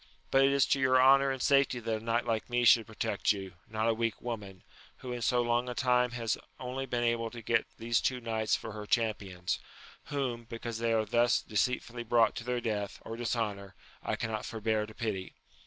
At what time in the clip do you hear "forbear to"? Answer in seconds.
14.43-14.95